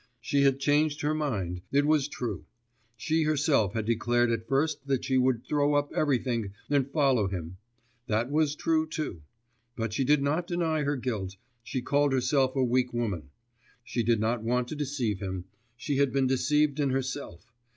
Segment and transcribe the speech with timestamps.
[0.19, 2.45] She had changed her mind, it was true;
[2.97, 7.57] she herself had declared at first that she would throw up everything and follow him;
[8.07, 9.21] that was true too;
[9.75, 13.29] but she did not deny her guilt, she called herself a weak woman;
[13.83, 15.45] she did not want to deceive him,
[15.77, 17.53] she had been deceived in herself....